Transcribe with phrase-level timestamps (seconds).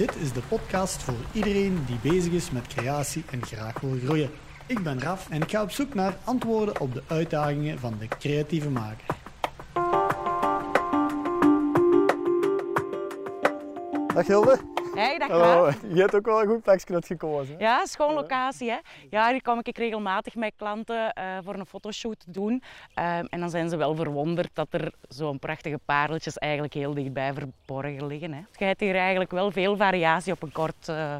[0.00, 4.30] Dit is de podcast voor iedereen die bezig is met creatie en graag wil groeien.
[4.66, 8.08] Ik ben Raf en ik ga op zoek naar antwoorden op de uitdagingen van de
[8.08, 9.06] creatieve maker.
[14.14, 14.79] Dag Hilde.
[14.94, 15.70] Hey, dag Hallo.
[15.94, 17.54] Je hebt ook wel een goed plekje gekozen.
[17.54, 17.60] hè?
[17.64, 18.70] Ja, schoon locatie.
[18.70, 18.78] Hè?
[19.10, 22.62] Ja, hier kom ik regelmatig met klanten eh, voor een fotoshoot doen.
[22.94, 27.32] Ehm, en dan zijn ze wel verwonderd dat er zo'n prachtige pareltjes eigenlijk heel dichtbij
[27.32, 28.32] verborgen liggen.
[28.32, 28.40] Hè.
[28.52, 31.16] Je hebt hier eigenlijk wel veel variatie op een kort eh,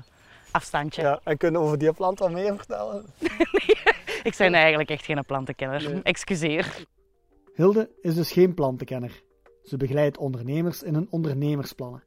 [0.50, 1.02] afstandje.
[1.02, 3.04] Ja, en kunnen we over die plant wat meer vertellen?
[4.22, 5.90] Ik ben eigenlijk echt geen plantenkenner.
[5.90, 6.02] Nee.
[6.02, 6.84] Excuseer.
[7.54, 9.22] Hilde is dus geen plantenkenner.
[9.62, 12.02] Ze begeleidt ondernemers in hun ondernemersplannen.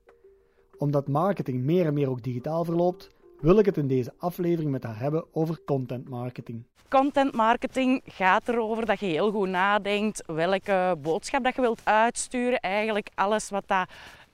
[0.84, 4.84] Omdat marketing meer en meer ook digitaal verloopt, wil ik het in deze aflevering met
[4.84, 6.64] haar hebben over content marketing.
[6.90, 12.60] Content marketing gaat erover dat je heel goed nadenkt welke boodschap dat je wilt uitsturen.
[12.60, 13.88] Eigenlijk alles wat dat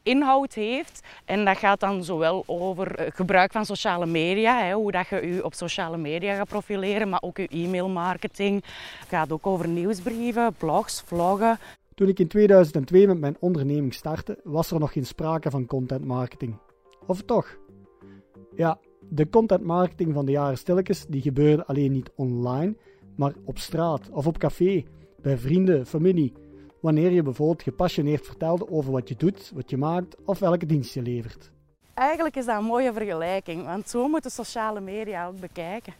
[0.03, 1.07] inhoud heeft.
[1.25, 5.43] En dat gaat dan zowel over eh, gebruik van sociale media, hoe dat je je
[5.43, 8.63] op sociale media gaat profileren, maar ook je e-mailmarketing.
[8.99, 11.59] Het gaat ook over nieuwsbrieven, blogs, vloggen.
[11.99, 16.05] Toen ik in 2002 met mijn onderneming startte, was er nog geen sprake van content
[16.05, 16.57] marketing.
[17.05, 17.57] Of toch?
[18.55, 22.75] Ja, de content marketing van de jaren stilletjes die gebeurde alleen niet online,
[23.15, 24.83] maar op straat of op café,
[25.21, 26.33] bij vrienden, familie.
[26.81, 30.93] Wanneer je bijvoorbeeld gepassioneerd vertelde over wat je doet, wat je maakt of welke dienst
[30.93, 31.51] je levert.
[31.93, 35.93] Eigenlijk is dat een mooie vergelijking, want zo moeten sociale media ook bekijken.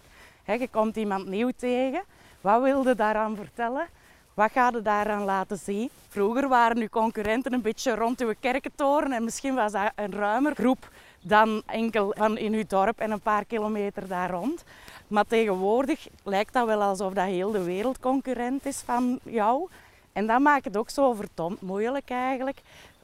[0.46, 2.04] Je komt iemand nieuw tegen,
[2.42, 3.88] wat wil je daaraan vertellen?
[4.34, 5.90] Wat ga je daaraan laten zien?
[6.08, 10.56] Vroeger waren uw concurrenten een beetje rond uw kerkentoren en misschien was dat een ruimer
[10.56, 10.90] groep
[11.22, 14.64] dan enkel van in uw dorp en een paar kilometer daar rond.
[15.08, 19.70] Maar tegenwoordig lijkt dat wel alsof dat heel de wereld concurrent is van jou.
[20.14, 22.62] En dat maakt het ook zo verdomd moeilijk eigenlijk.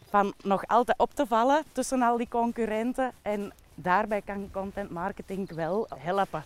[0.10, 3.12] Van nog altijd op te vallen tussen al die concurrenten.
[3.22, 6.44] En daarbij kan content marketing wel helpen.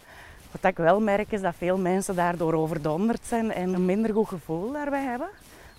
[0.52, 4.28] Wat ik wel merk is dat veel mensen daardoor overdonderd zijn en een minder goed
[4.28, 5.30] gevoel daarbij hebben.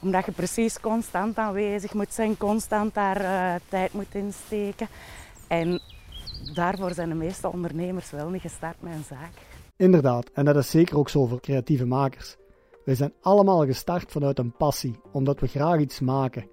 [0.03, 4.88] Omdat je precies constant aanwezig moet zijn, constant daar eh, tijd moet insteken.
[5.48, 5.80] En
[6.54, 9.32] daarvoor zijn de meeste ondernemers wel niet gestart met een zaak.
[9.76, 12.36] Inderdaad, en dat is zeker ook zo voor creatieve makers.
[12.84, 16.48] Wij zijn allemaal gestart vanuit een passie, omdat we graag iets maken.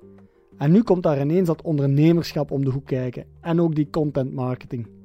[0.57, 4.33] En nu komt daar ineens dat ondernemerschap om de hoek kijken en ook die content
[4.33, 4.96] marketing.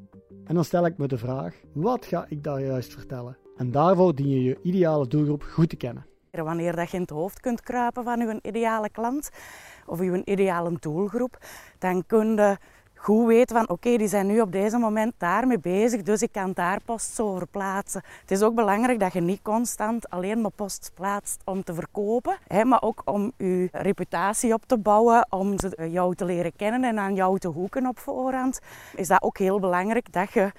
[0.45, 3.37] En dan stel ik me de vraag: wat ga ik daar juist vertellen?
[3.57, 6.07] En daarvoor dien je je ideale doelgroep goed te kennen.
[6.31, 9.31] Wanneer dat je in het hoofd kunt kruipen van je ideale klant
[9.87, 11.39] of je ideale doelgroep,
[11.79, 12.57] dan kun je
[13.03, 16.53] goed weten van oké, die zijn nu op deze moment daarmee bezig, dus ik kan
[16.53, 18.03] daar posts over plaatsen.
[18.21, 22.37] Het is ook belangrijk dat je niet constant alleen maar posts plaatst om te verkopen,
[22.47, 26.85] hè, maar ook om je reputatie op te bouwen, om ze- jou te leren kennen
[26.85, 28.61] en aan jou te hoeken op voorhand.
[28.97, 30.53] Is dat ook heel belangrijk dat je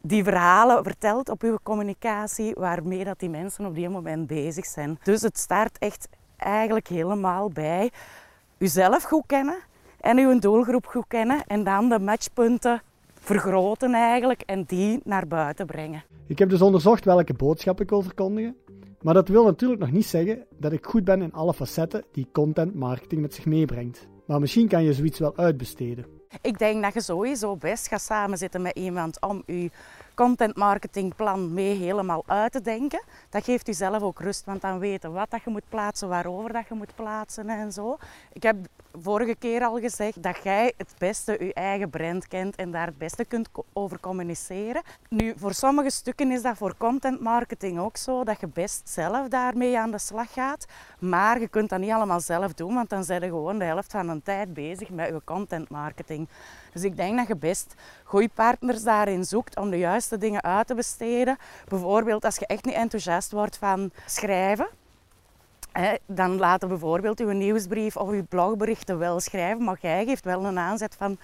[0.00, 4.98] die verhalen vertelt op uw communicatie waarmee dat die mensen op die moment bezig zijn.
[5.02, 7.90] Dus het start echt eigenlijk helemaal bij
[8.58, 9.70] uzelf goed kennen
[10.02, 12.82] en uw doelgroep goed kennen en dan de matchpunten
[13.14, 16.04] vergroten eigenlijk en die naar buiten brengen.
[16.26, 18.56] Ik heb dus onderzocht welke boodschap ik wil verkondigen,
[19.00, 22.28] maar dat wil natuurlijk nog niet zeggen dat ik goed ben in alle facetten die
[22.32, 24.08] content marketing met zich meebrengt.
[24.26, 26.06] Maar misschien kan je zoiets wel uitbesteden.
[26.40, 29.70] Ik denk dat je sowieso best gaat samenzitten met iemand om je
[30.14, 33.02] content marketingplan mee helemaal uit te denken.
[33.30, 36.52] Dat geeft u zelf ook rust, want dan weten wat dat je moet plaatsen, waarover
[36.52, 37.96] dat je moet plaatsen en zo.
[38.32, 38.56] Ik heb
[39.00, 42.98] vorige keer al gezegd dat jij het beste je eigen brand kent en daar het
[42.98, 44.82] beste kunt over communiceren.
[45.08, 49.28] Nu, voor sommige stukken is dat voor content marketing ook zo, dat je best zelf
[49.28, 50.66] daarmee aan de slag gaat.
[50.98, 53.90] Maar je kunt dat niet allemaal zelf doen, want dan zijn je gewoon de helft
[53.90, 56.28] van de tijd bezig met je content marketing.
[56.72, 57.74] Dus ik denk dat je best
[58.04, 61.38] goede partners daarin zoekt om de juiste dingen uit te besteden.
[61.68, 64.66] Bijvoorbeeld als je echt niet enthousiast wordt van schrijven,
[66.06, 70.58] dan laten bijvoorbeeld uw nieuwsbrief of uw blogberichten wel schrijven, maar jij geeft wel een
[70.58, 71.18] aanzet van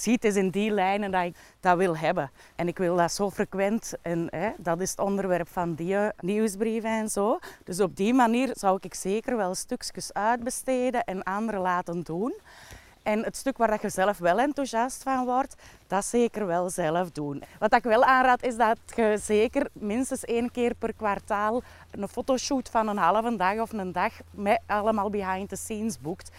[0.00, 2.30] zie het is in die lijnen dat ik dat wil hebben.
[2.56, 6.90] En ik wil dat zo frequent en dat is het onderwerp van die eh, nieuwsbrieven
[6.90, 7.38] en zo.
[7.64, 12.34] Dus op die manier zou ik zeker wel stukjes uitbesteden en anderen laten doen.
[13.10, 15.54] En het stuk waar dat je zelf wel enthousiast van wordt,
[15.86, 17.42] dat zeker wel zelf doen.
[17.58, 22.68] Wat ik wel aanraad is dat je zeker minstens één keer per kwartaal een fotoshoot
[22.68, 26.30] van een halve dag of een dag met allemaal behind the scenes boekt.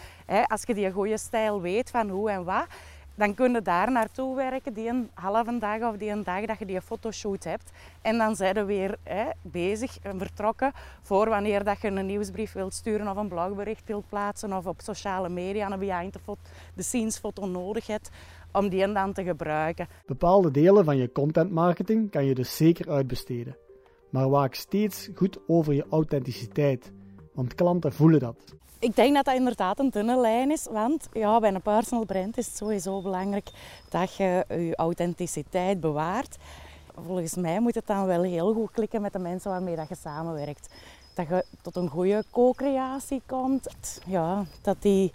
[0.46, 2.66] Als je die goede stijl weet van hoe en wat.
[3.14, 6.58] Dan kun je daar naartoe werken, die een halve dag of die een dag dat
[6.58, 7.70] je die fotoshoot hebt.
[8.02, 10.72] En dan zijn we weer hè, bezig en vertrokken
[11.02, 14.80] voor wanneer dat je een nieuwsbrief wilt sturen of een blogbericht wilt plaatsen of op
[14.80, 16.16] sociale media een behind
[16.76, 18.10] the scenes foto nodig hebt
[18.52, 19.88] om die dan te gebruiken.
[20.06, 23.56] Bepaalde delen van je content marketing kan je dus zeker uitbesteden.
[24.10, 26.92] Maar waak steeds goed over je authenticiteit,
[27.32, 28.36] want klanten voelen dat.
[28.78, 32.38] Ik denk dat dat inderdaad een dunne lijn is, want ja, bij een personal brand
[32.38, 33.50] is het sowieso belangrijk
[33.88, 36.36] dat je je authenticiteit bewaart.
[37.06, 39.96] Volgens mij moet het dan wel heel goed klikken met de mensen waarmee dat je
[40.02, 40.68] samenwerkt.
[41.14, 44.00] Dat je tot een goede co-creatie komt.
[44.06, 45.10] Ja, dat die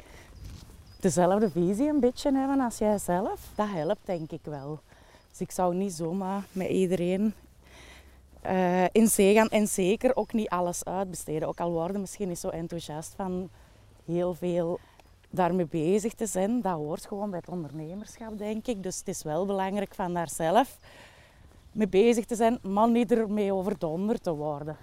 [0.99, 3.51] dezelfde visie een beetje hebben als jijzelf.
[3.55, 4.79] Dat helpt denk ik wel.
[5.29, 7.33] Dus ik zou niet zomaar met iedereen
[8.45, 11.47] uh, in zee gaan en zeker ook niet alles uitbesteden.
[11.47, 13.49] Ook al worden misschien niet zo enthousiast van
[14.05, 14.79] heel veel
[15.29, 16.61] daarmee bezig te zijn.
[16.61, 18.83] Dat hoort gewoon bij het ondernemerschap, denk ik.
[18.83, 20.77] Dus het is wel belangrijk van daar zelf
[21.71, 24.77] mee bezig te zijn, maar niet ermee overdonderd te worden.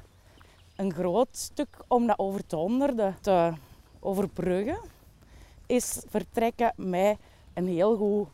[0.76, 3.52] Een groot stuk om dat overdonderde te
[4.00, 4.78] overbruggen,
[5.66, 7.16] is vertrekken met
[7.54, 8.28] een heel goed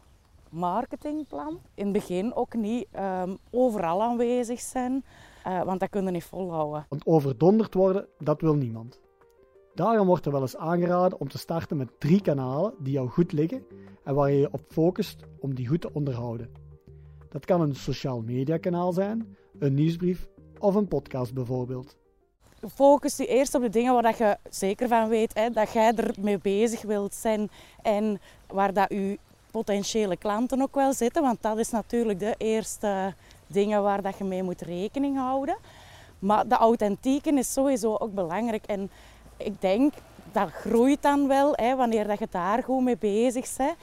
[0.51, 1.61] marketingplan.
[1.75, 5.05] In het begin ook niet um, overal aanwezig zijn,
[5.47, 6.87] uh, want dat kunnen niet volhouden.
[6.89, 9.01] Want overdonderd worden, dat wil niemand.
[9.75, 13.33] Daarom wordt er wel eens aangeraden om te starten met drie kanalen die jou goed
[13.33, 13.65] liggen
[14.05, 16.51] en waar je je op focust om die goed te onderhouden.
[17.29, 21.97] Dat kan een sociaal media kanaal zijn, een nieuwsbrief of een podcast bijvoorbeeld.
[22.69, 25.95] Focus je eerst op de dingen waar dat je zeker van weet hè, dat jij
[25.95, 27.49] ermee bezig wilt zijn
[27.83, 29.19] en waar dat je
[29.51, 31.23] potentiële klanten ook wel zitten.
[31.23, 33.15] Want dat is natuurlijk de eerste
[33.47, 35.57] dingen waar dat je mee moet rekening houden.
[36.19, 38.67] Maar de authentieke is sowieso ook belangrijk.
[38.67, 38.91] En
[39.37, 39.95] ik denk
[40.33, 43.75] dat groeit dan wel hè, wanneer dat je daar goed mee bezig bent.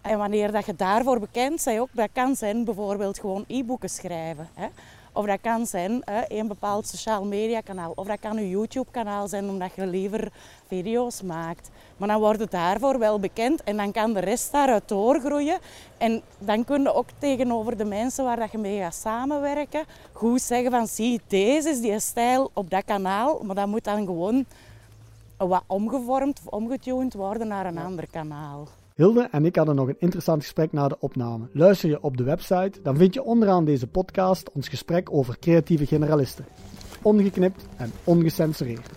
[0.00, 4.48] En wanneer dat je daarvoor bekend bent ook, dat kan zijn bijvoorbeeld gewoon e-boeken schrijven.
[4.54, 4.66] Hè.
[5.12, 7.92] Of dat kan zijn hè, een bepaald sociaal media kanaal.
[7.94, 10.32] Of dat kan een YouTube kanaal zijn omdat je liever
[10.66, 11.70] video's maakt.
[11.96, 15.58] Maar dan wordt het daarvoor wel bekend en dan kan de rest daaruit doorgroeien.
[15.98, 20.42] En dan kun je ook tegenover de mensen waar dat je mee gaat samenwerken goed
[20.42, 23.40] zeggen van zie, deze is die stijl op dat kanaal.
[23.42, 24.44] Maar dat moet dan gewoon
[25.36, 28.68] wat omgevormd of omgetuned worden naar een ander kanaal.
[29.02, 31.46] Hilde en ik hadden nog een interessant gesprek na de opname.
[31.52, 35.86] Luister je op de website, dan vind je onderaan deze podcast ons gesprek over creatieve
[35.86, 36.44] generalisten.
[37.02, 38.88] Ongeknipt en ongecensureerd.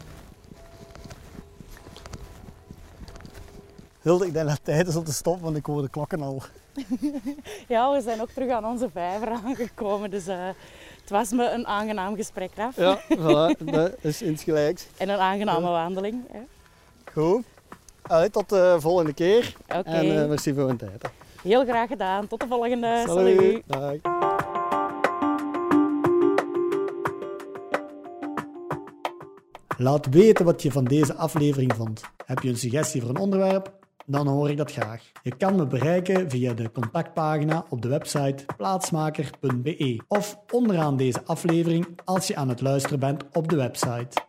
[4.01, 6.21] Hilde, ik denk dat het tijd is om te stoppen, want ik hoor de klokken
[6.21, 6.43] al.
[7.67, 10.47] ja, we zijn ook terug aan onze vijver aangekomen, dus uh,
[11.01, 12.75] het was me een aangenaam gesprek, Raf.
[12.75, 14.87] Ja, voilà, dat is insgelijks.
[14.97, 16.23] En een aangename wandeling.
[16.31, 16.39] Hè.
[17.13, 17.54] Goed.
[18.07, 19.55] Allee, tot de volgende keer.
[19.67, 21.03] En uh, merci voor uw tijd.
[21.41, 22.27] Heel graag gedaan.
[22.27, 23.03] Tot de volgende.
[23.05, 23.63] Salut.
[23.67, 24.01] Salut.
[29.77, 32.01] Laat weten wat je van deze aflevering vond.
[32.25, 33.73] Heb je een suggestie voor een onderwerp?
[34.05, 35.11] Dan hoor ik dat graag.
[35.21, 41.87] Je kan me bereiken via de contactpagina op de website plaatsmaker.be of onderaan deze aflevering
[42.03, 44.21] als je aan het luisteren bent op de website.